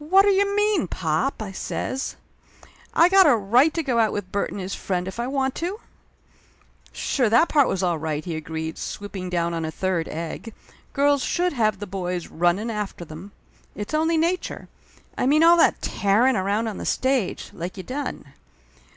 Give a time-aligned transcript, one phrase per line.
[0.00, 2.16] "Whatter you mean, pop?" I says.
[2.94, 5.54] "I got a right to go out with Bert and his friend if I want!"
[5.62, 5.80] Laughter Limited
[6.86, 10.52] 39 "Sure that part was all right," he agreed, swooping down on a third egg.
[10.92, 13.30] "Girls should have the boys runnin' after them.
[13.76, 14.66] It's only nature!
[15.16, 18.24] I mean all that tearin' around on the stage, like you done!"